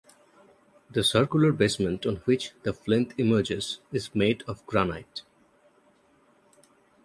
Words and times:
The 0.89 1.03
circular 1.03 1.51
basement 1.51 2.07
on 2.07 2.15
which 2.25 2.53
the 2.63 2.73
plinth 2.73 3.13
emerges 3.19 3.81
is 3.91 4.15
made 4.15 4.41
of 4.47 4.65
granite. 4.65 5.21